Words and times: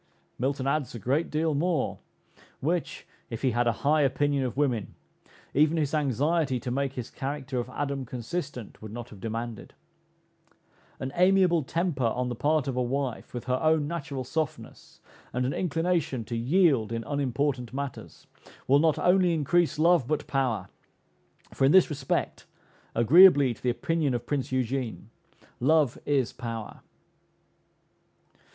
Milton 0.39 0.65
adds 0.65 0.95
a 0.95 0.97
great 0.99 1.29
deal 1.29 1.53
more, 1.53 1.99
which, 2.59 3.05
if 3.29 3.43
he 3.43 3.51
had 3.51 3.67
a 3.67 3.71
high 3.85 4.01
opinion 4.01 4.43
of 4.43 4.57
woman, 4.57 4.95
even 5.53 5.77
his 5.77 5.93
anxiety 5.93 6.59
to 6.59 6.71
make 6.71 6.93
his 6.93 7.11
character 7.11 7.59
of 7.59 7.69
Adam 7.69 8.03
consistent 8.03 8.81
would 8.81 8.91
not 8.91 9.09
have 9.11 9.19
demanded. 9.21 9.75
An 10.99 11.11
amiable 11.13 11.61
temper 11.61 12.05
on 12.07 12.29
the 12.29 12.35
part 12.35 12.67
of 12.67 12.75
a 12.75 12.81
wife, 12.81 13.31
with 13.31 13.43
her 13.43 13.59
own 13.61 13.87
natural 13.87 14.23
softness, 14.23 15.01
and 15.33 15.45
an 15.45 15.53
inclination 15.53 16.23
to 16.25 16.35
yield 16.35 16.91
in 16.91 17.03
unimportant 17.03 17.71
matters, 17.71 18.25
will 18.67 18.79
not 18.79 18.97
only 18.97 19.35
increase 19.35 19.77
love, 19.77 20.07
but 20.07 20.25
power; 20.25 20.67
for 21.53 21.63
in 21.65 21.71
this 21.71 21.91
respect, 21.91 22.47
agreeably 22.95 23.53
to 23.53 23.61
the 23.61 23.69
opinion 23.69 24.15
of 24.15 24.25
Prince 24.25 24.51
Eugene, 24.51 25.11
love 25.59 25.99
is 26.07 26.33
power. 26.33 26.79